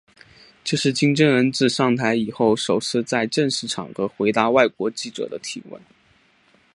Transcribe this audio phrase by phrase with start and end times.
[0.63, 5.79] 这是金正恩自上台以后首次在正式场合回答外国记者的提问。